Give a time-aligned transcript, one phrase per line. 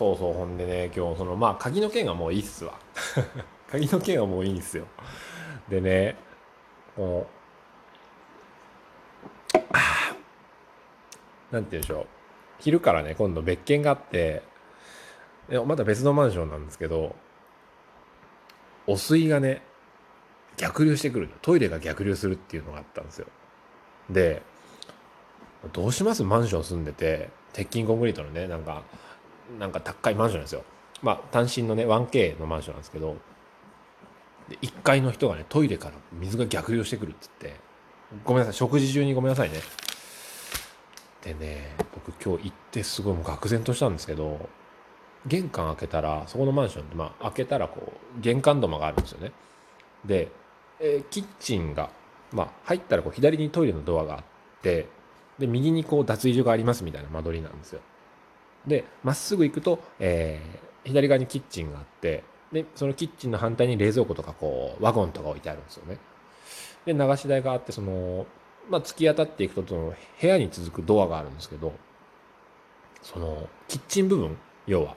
[0.00, 2.72] そうそうほんでね今日そのまあ鍵の件はもういいっすわ。
[3.70, 4.86] 鍵の件はもういいんすよ。
[5.68, 6.16] でね
[6.96, 7.26] こ
[9.52, 9.58] う
[11.52, 12.06] なんて言うんでしょう。
[12.60, 14.42] 昼からね今度別件があって
[15.66, 17.14] まだ別のマンションなんですけど
[18.86, 19.60] 汚水がね
[20.56, 23.26] 逆流してくるトイレが逆流するっていうのがあったんですよ。
[24.08, 24.40] で
[25.74, 26.24] どうします？
[26.24, 28.82] マンション住んでて鉄筋コンクリートのねなんか
[29.58, 30.64] なんか高いマンションですよ。
[31.02, 33.16] まあ単身のね 1K のマンションなんですけど
[34.48, 37.56] で1階の人がねトイレから水が逆流してくるっつって
[38.24, 39.56] ごめんなさい食事中にごめんなさいね。
[41.22, 44.48] でね僕今日行ってすごいもう愕然としたんですけど
[45.26, 49.32] 玄関開けたらそこのマンションってまあ開けたらこう玄関土間があるんですよね。
[50.04, 50.28] で、
[50.80, 51.90] えーキッチンが
[52.32, 54.24] まあ入ったらこう左にトイレのドアがあっ
[54.62, 54.86] て
[55.38, 57.80] で右にこう脱衣所がありますみたいな間取りなんですよ。
[58.66, 65.98] でまっすぐ行くと、えー左側にキッチンがあってでそのキッチンの反対に冷蔵庫とかこうワゴンとか置いてあるんですよね。
[66.86, 68.24] で流し台があってその、
[68.70, 71.74] まあ、突き当たっていくとその部屋に続くドアがあるんですけど
[73.02, 74.96] そのキッチン部分要は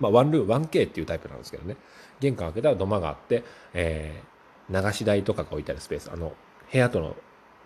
[0.00, 1.76] まあ、ワンルーム 1K っていうタイプなんですけどね。
[2.20, 3.44] 玄関開けたら土間があって、
[3.74, 4.32] えー
[4.70, 6.10] 流し台とかが置いてあるスペース。
[6.10, 6.32] あの
[6.72, 7.16] 部屋との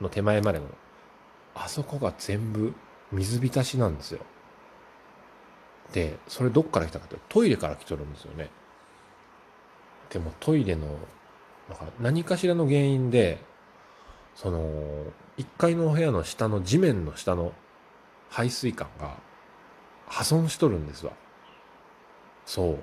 [0.00, 0.66] の手前までの
[1.54, 2.74] あそこが全部
[3.12, 4.20] 水浸しなんですよ。
[5.92, 8.50] でそれどっから来たかというとトイレから来とるんですよね。
[10.10, 10.86] でもトイレの
[11.68, 13.38] なんか何かしらの原因で
[14.34, 14.60] その
[15.38, 17.52] 1階のお部屋の下の地面の下の
[18.28, 19.16] 排水管が
[20.06, 21.12] 破損しとるんですわ。
[22.44, 22.78] そう。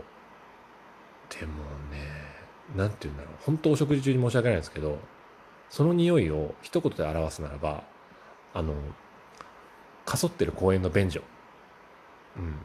[1.29, 1.53] でも
[1.91, 2.23] ね
[2.75, 3.33] なんて言うんだろう。
[3.45, 4.97] 本当お食事中に申し訳ないんですけど
[5.69, 7.83] その匂いを一言で表すならば
[8.53, 8.73] あの
[10.05, 11.21] かそってる公園の便所。
[12.37, 12.55] うん。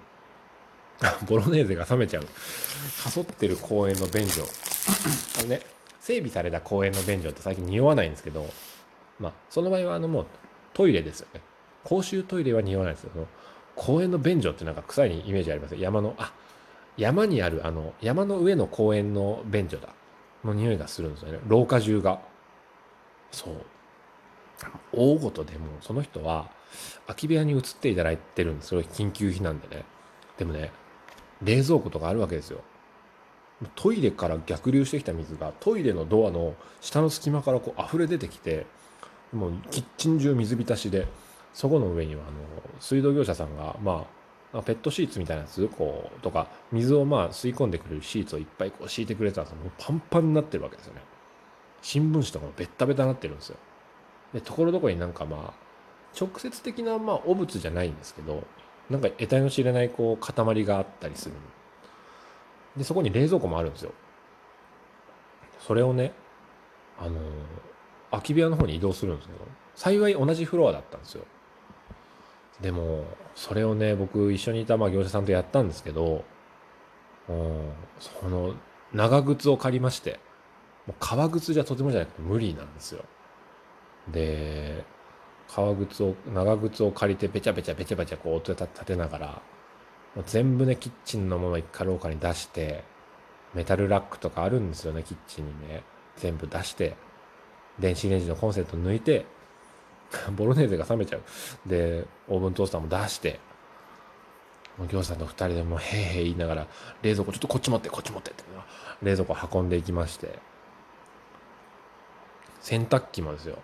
[1.28, 2.24] ボロネーゼが冷めちゃう。
[2.24, 4.42] かそってる公園の便所。
[5.38, 5.60] あのね
[6.00, 8.46] 整備された公園の便所って最近匂わないんですけど
[9.20, 10.26] まあその場合はあのもう
[10.72, 11.40] トイレですよね。
[11.84, 13.26] 公衆トイレは匂わないですけど
[13.76, 16.32] 公園の便所ってなんか臭いイメージあります山のあ
[16.96, 19.88] 山にあるあの山の上の公園の便所だ。
[20.44, 21.40] の匂いがするんですよね。
[21.46, 22.20] 廊下中が。
[23.30, 23.54] そう。
[24.92, 26.50] 大ごとでもその人は
[27.06, 28.68] 空き部屋に移っていただいてるんです。
[28.68, 29.84] それ緊急避難でね。
[30.36, 30.70] でもね
[31.42, 32.60] 冷蔵庫とかあるわけですよ。
[33.74, 38.66] トイレから逆流してきた水がトイレのドアの下の隙間からこう溢れ出てきて
[39.32, 41.08] もうキッチン中水浸しで
[41.52, 42.32] そこの上にはあの
[42.78, 44.06] 水道業者さんがま
[44.52, 51.02] あペットシーツみたいなやつこうとか水をまあ吸い込んでくれるシーツをいっぱいこう敷いてくれたんですよもうパンパンになってるわけですよね。
[51.82, 53.56] 新聞紙とかもベッタベタになってるんですよ。
[54.34, 55.54] でところどころになんかまあ
[56.18, 58.44] 直接的なまあ汚物じゃないんですけど
[58.90, 61.34] なんか得体の知れないこう塊があったりする。
[62.76, 63.92] でそこに冷蔵庫もあるんですよ。
[65.60, 66.12] それをね
[66.98, 67.20] あの
[68.10, 69.40] 空き部屋の方に移動するんですけど
[69.74, 71.24] 幸い同じフロアだったんですよ。
[72.60, 73.04] でも
[73.34, 76.24] それをね僕一緒にいたまあ業者さんとやったんですけど
[77.28, 78.54] うんその
[78.92, 80.18] 長靴を借りまして
[80.86, 83.04] もう革靴じゃとてもじゃなくて無理なんですよ。
[84.08, 84.84] で
[85.48, 89.42] 革靴を長靴を借りてペチャペチャペチャペチャこう音立てながら
[90.26, 92.84] 全部ねキッチンのもの一回廊下に出して
[93.54, 95.82] メタルラックとかあるんですよねキッチンにね。
[96.16, 96.96] 全部出して
[97.78, 99.24] 電子レンジのコンセント抜いて
[100.36, 101.22] ボロネーゼが冷めちゃう。
[101.66, 103.40] でオーブントースターも出して
[104.76, 106.66] もう業者さんと二人でもうへいへい言いながら
[107.02, 108.44] 冷蔵庫ちょっとこっち持ってこっち持ってって
[109.02, 110.38] 冷蔵庫運んでいきまして。
[112.60, 113.62] 洗濯機もですよ。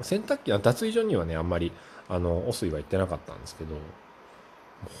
[0.00, 1.72] 洗濯機は脱衣所にはねあんまり
[2.08, 3.76] あの汚水は行ってなかったんですけど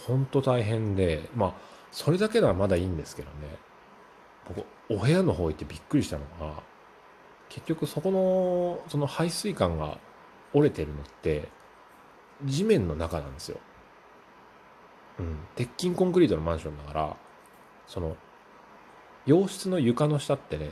[0.06, 1.54] 本当大変でまあ
[1.92, 3.34] それだけではまだいいんですけどね。
[4.46, 6.62] 僕お部屋の方行ってびっくりしたのが
[7.48, 9.98] 結局そこのその排水管が
[10.52, 11.48] 折れてるのって
[12.44, 13.58] 地面の中なんですよ。
[15.18, 17.16] うん、鉄筋コンクリートのマンションだから
[17.86, 18.16] その
[19.26, 20.70] 洋室の床の下ってね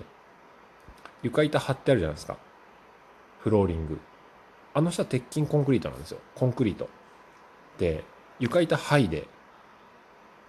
[1.23, 2.37] 床板張ってあるじゃないですか。
[3.41, 3.99] フローリング。
[4.74, 6.19] あの下鉄筋コンクリートなんですよ。
[6.34, 6.88] コンクリート。
[7.78, 8.04] で
[8.38, 9.28] 床板剥いで。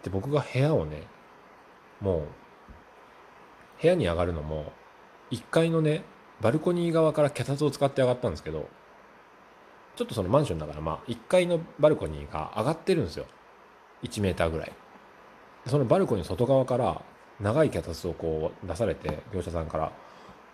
[0.04, 1.04] で僕が部屋をね
[2.02, 2.22] もう
[3.82, 4.74] 部屋に上がるのも
[5.32, 6.04] 1階のね
[6.42, 8.68] バルコニー側から脚立を使って上がったんですけど
[9.96, 13.26] ちょっとそのマンションだからまあ1階のバルコニーが上がってるんですよ。
[14.04, 14.72] 1メーターぐらい。
[15.68, 17.02] そのバルコニー外側から
[17.40, 19.92] 長い脚立をこう出されて業者さんから。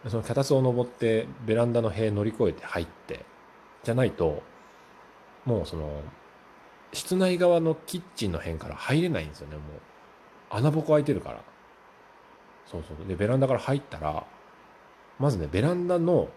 [0.08, 3.26] その脚立を登ってベランダの塀乗り越えて入って
[3.84, 4.44] じゃないと
[5.46, 6.02] もうその
[6.94, 9.56] 室内側のキッチンの辺から入れないんですよね。
[9.56, 9.64] もう
[10.50, 11.44] 穴ぼこ開いてるから。
[12.66, 13.08] そうそう。
[13.08, 14.26] でベランダから入ったら
[15.20, 16.30] まずねベランダの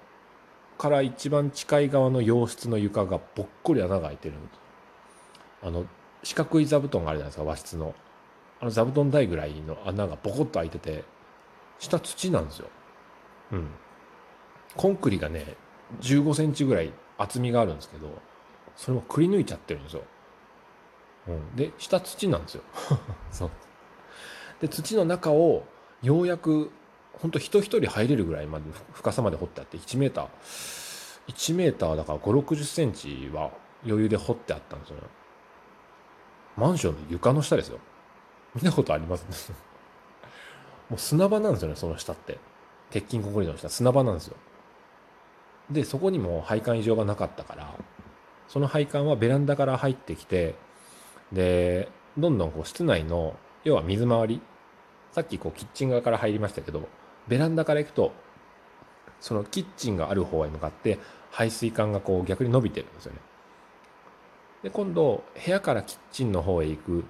[0.78, 4.34] から一番近い側の洋室の床がぽっこり穴が開いてる
[5.62, 5.86] あの
[6.22, 7.94] 四角い座布団があるじゃないですか和室の。
[8.60, 11.04] あの座布団台ぐらいの穴がボコッと開いてて
[11.78, 12.68] 下土なんですよ。
[13.52, 13.68] うん。
[14.76, 15.56] コンクリがね
[16.00, 16.92] 15センチぐらい
[17.22, 18.08] 厚みがあるんですけど
[18.76, 20.02] それもくり抜いちゃってるんですよ、
[21.28, 22.62] うん、で下土なんですよ。
[23.30, 23.50] そう。
[24.60, 25.64] で土の中を
[26.02, 26.70] ようやく
[27.14, 30.28] ほんと人一人入れるぐらいまで深さまで掘ってあって1メーター
[31.28, 33.50] 1メーターだから5 6 0センチは
[33.84, 35.02] 余裕で掘ってあったんですよね。
[36.56, 37.78] マンションの床の下ですよ。
[38.54, 39.52] 見たことあります？
[40.90, 42.38] もう砂場なんですよねその下って。
[42.90, 44.36] 鉄筋コンクリートの下砂場なんですよ
[45.70, 47.74] でそこにも配管異常がなかったから
[48.48, 50.54] その配管はベランダから入ってきて
[51.32, 51.88] で
[52.18, 54.42] どんどんこう室内の要は水回り
[55.12, 56.88] さっきこうキッチン側から入りましたけど
[57.28, 58.12] ベランダから行くと
[59.20, 60.98] そのキッチンがある方へ向かって
[61.30, 63.18] 排水管がこう逆に伸びてるんですよね。
[64.64, 67.04] で今度部屋からキッチンの方へ行く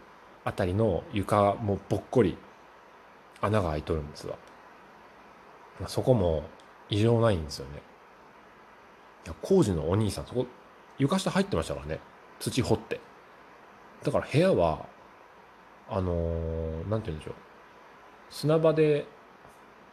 [0.45, 2.37] あたりの床もぽっこり
[3.41, 4.37] 穴が開いとるんですわ。
[5.87, 6.45] そこも
[6.91, 7.83] 異常ないんですよね。
[9.25, 10.47] いや工事のお兄さんそこ
[10.99, 12.01] 床下入ってましたからね。
[12.41, 13.01] 土掘って。
[14.03, 14.87] だから部屋は
[15.89, 17.35] あのー、なんて言うんでしょう。
[18.31, 19.07] 砂場で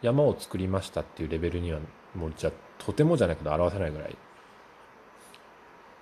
[0.02, 1.80] 山を作りましたっていうレベルには
[2.16, 4.18] もうじゃとてもじゃないけど表せないぐらい。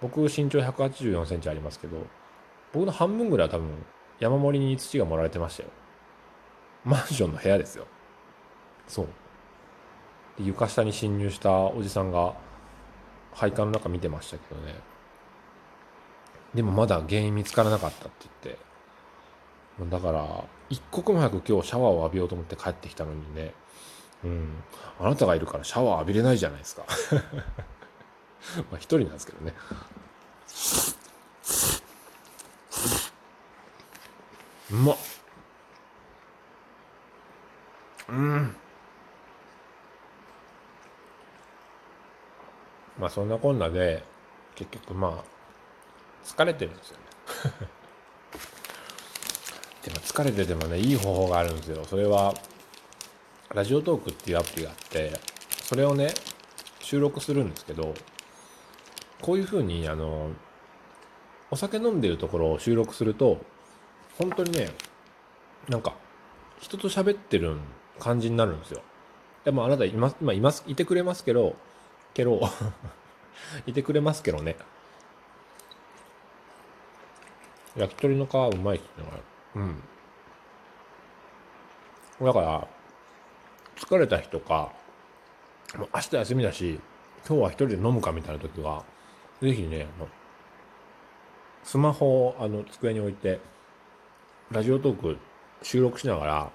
[0.02, 1.98] 僕身長184センチありますけど
[2.72, 3.70] 僕の半分ぐらいは多分
[4.20, 5.70] 山盛りに土が盛られてましたよ。
[6.86, 7.88] マンションの部屋ですよ。
[8.88, 9.08] そう。
[10.38, 12.36] で床下に侵入したおじさんが
[13.38, 14.76] 配管の中見てましたけどね。
[16.56, 18.68] でもまだ原因見つからなかったって言って。
[19.92, 23.54] だから一刻も早く今日シャワーを浴びようと思って帰ってきたのにね。
[24.24, 24.64] うん。
[25.00, 26.84] あなたがいるからシャワー浴びれないじゃないですか。
[28.72, 29.54] まあ一人なんですけどね。
[34.72, 34.98] うまっ。
[38.10, 38.56] うん。
[43.00, 44.04] まあそんなこんなで
[44.56, 45.38] 結局まあ
[46.26, 47.04] 疲れてるんですよね。
[49.86, 51.86] でも疲れててもねいい方法があるんですよ。
[51.86, 52.34] それは
[53.54, 55.14] ラジオトークっていうアプリがあって
[55.50, 56.14] それをね
[56.82, 57.94] 収録するんですけど
[59.22, 60.30] こういうふうにあの
[61.50, 63.40] お酒飲んでるところを収録すると
[64.18, 64.72] 本当にね
[65.70, 65.96] なんか
[66.60, 67.56] 人と喋ってる
[68.00, 68.82] 感じになるんですよ。
[69.46, 71.56] でもあなた今今いますいてくれますけど
[72.18, 72.42] けど
[73.68, 74.58] いてくれますけどね
[77.76, 79.16] 焼き鳥の皮うまいっすねこ
[79.56, 79.84] れうん
[82.26, 82.68] だから
[83.76, 84.72] 疲れた日とか
[85.78, 86.80] もう明日休みだし
[87.28, 88.84] 今日は一人で飲むかみたいな時は
[89.40, 89.86] 是非ね
[91.64, 93.40] スマホをあの机に置いて
[94.50, 95.18] ラジオトーク
[95.62, 96.52] 収録しながら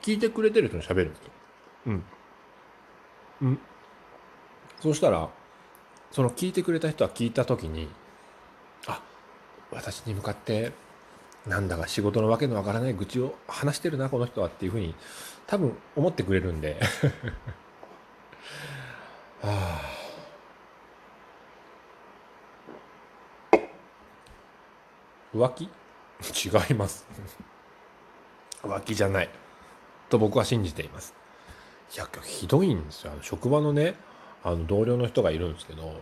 [0.00, 1.30] 聞いてくれてる人に喋るんですよ。
[1.86, 2.04] うん。
[3.42, 3.58] うん。
[4.80, 5.28] そうしたら、
[6.10, 7.88] その聞いてくれた人は聞いた時に、
[8.86, 9.00] あ、
[9.70, 10.72] 私に向かって
[11.46, 14.94] なんだか仕事のわけのわからない愚痴を話してるなこの人はっていうふうに
[15.46, 16.78] 多分思ってくれるんで。
[19.40, 19.80] はあ。
[25.34, 25.64] 浮気？
[25.64, 25.68] 違
[26.72, 27.06] います。
[28.62, 29.30] 浮気じゃない。
[30.10, 31.14] と僕は信じています。
[31.94, 33.12] いやひどいんですよ。
[33.22, 33.94] 職場のね
[34.42, 36.00] あの同僚の人がいるんですけど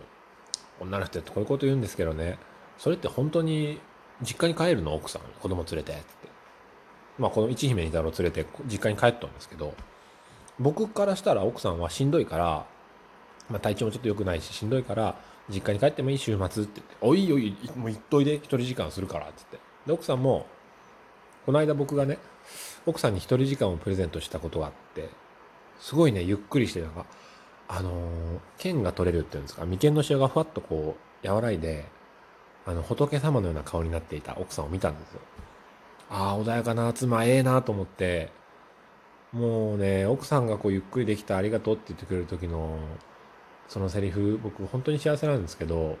[0.79, 2.37] 女の人ってこういうこと言うんですけどね。
[2.77, 3.79] それって本当に
[4.21, 4.95] 実家に帰るの？
[4.95, 6.03] 奥さん子供連れてって。
[7.17, 9.73] まあこの一姫二太郎連れて実家に帰ったんですけど
[10.57, 12.65] 僕からしたら奥さんはしんどいから、
[13.49, 15.17] まあ、体調もちょっと良くないししんどいから
[15.49, 19.69] 実家に帰ってもいい週末って言って「おいおいもう行っといで一人時間するから」って言って。
[19.87, 20.45] で奥さんも
[21.45, 22.19] この間僕がね
[22.85, 25.09] 奥さんに一人時間をプレゼントしたことがあって
[25.79, 27.05] すごいねゆっくりしてなんか
[27.71, 27.91] あの、
[28.57, 29.63] 剣が取れるっていうんですか？
[29.65, 31.85] 眉間のシワがふわっとこう和らいで
[32.65, 35.21] あの、仏様のような顔になっていた奥さんを見たんですよ。
[36.09, 38.31] ああ、穏やかな妻、ええなと思って、
[39.31, 42.79] もうね、奥さんがこうゆっくりできたありがとうって言ってくれる時の、
[43.67, 45.97] そのセリフ、僕本当に幸せなんですけど、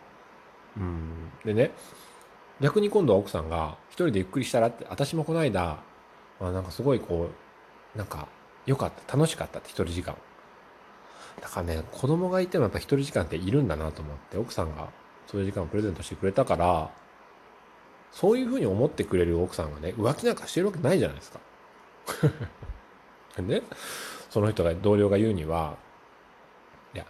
[0.75, 1.31] うん。
[1.45, 1.71] でね、
[2.59, 5.77] 逆に今度は奥さんが一人でゆっくりしたらって、私もこの間、
[6.39, 7.29] まあなんかすごいこ
[7.95, 8.27] う、なんか
[8.65, 10.15] 良かった、楽しかったって一人時間。
[11.41, 14.89] だからね、子供がいてもやっぱ一人時間っているんだなと思って、奥さんが
[15.29, 16.89] そういう時間をプレゼントしてくれたから
[18.11, 21.39] そういうふうに思ってくれる奥さんがね浮気なんかしてるわけないじゃないですか。
[23.41, 23.61] ね。
[24.31, 25.77] その人が同僚が言うには
[26.95, 27.05] いや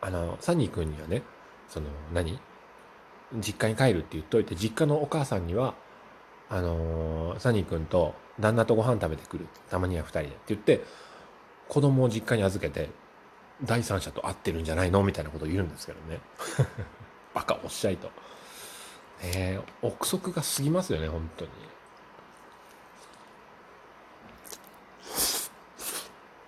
[0.00, 1.22] あのサニー君にはね
[1.68, 2.40] その何？
[3.36, 5.74] 実家に帰るって言っといて実家のお母さんには
[6.48, 9.46] あのー、サニー君と旦那とご飯食べてくる。
[9.70, 10.84] たまには2人でって言って
[11.68, 12.88] 子供を実家に預けて
[13.64, 15.02] 第三者と会ってるんじゃないの？
[15.02, 16.20] みたいなことを言うんですけどね。
[17.34, 18.10] バカおっしゃいと。
[19.22, 21.50] えー、憶測が過ぎますよね本当に。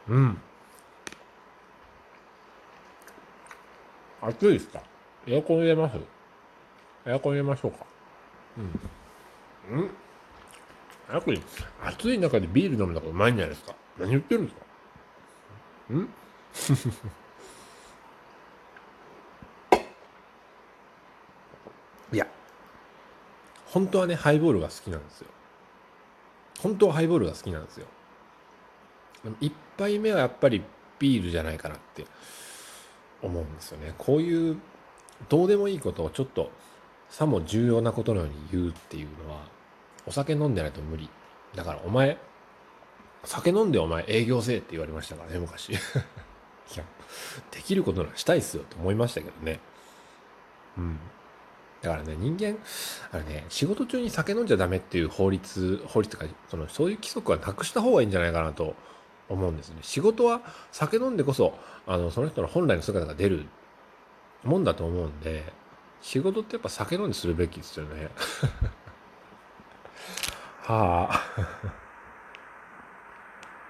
[0.08, 0.40] うん。
[4.22, 4.82] 暑いですか？
[5.26, 5.96] エアコン入れます？
[7.06, 7.84] エアコン入れましょうか。
[9.70, 9.78] うん。
[9.78, 9.90] うん。
[11.12, 11.42] やっぱり
[11.84, 13.74] 暑い中でビール飲むのがうまいんじゃないですか。
[13.98, 14.64] 何言ってるんですか？
[15.90, 16.08] うん。
[22.12, 22.26] いや
[23.66, 25.28] 本当はねハイボールが好きなんですよ。
[26.60, 27.86] 本当はハイボールが好きなんですよ。
[29.40, 30.62] 一杯目はやっぱり
[30.98, 32.06] ビールじゃないかなって
[33.22, 33.94] 思うんですよね。
[33.98, 34.60] こういう
[35.28, 36.50] どうでもいいことをちょっと
[37.08, 39.40] さも重要なことのように言うっていうのは
[40.06, 41.08] お酒飲んでないと無理。
[41.54, 42.18] だからお前
[43.24, 45.72] 酒飲んでお前営業せえって言われましたからね昔。
[46.74, 46.84] いや
[47.50, 49.60] できることならしたいっすよと思いましたけどね。
[50.78, 50.98] うん。
[51.82, 52.56] だからね人間
[53.10, 58.76] あれね仕事中に酒飲んじゃダメっていう法律法律とかそのそういう規則はなくした方がいいんじゃないかなと
[59.28, 59.76] 思うんですね。
[59.82, 63.46] 仕事は酒飲んでこそあのその人の本来の姿が出る
[64.44, 65.52] もんだと思うんで
[66.00, 68.10] 仕事ってやっぱ酒飲んでするべきですよね。
[70.62, 71.81] はあ。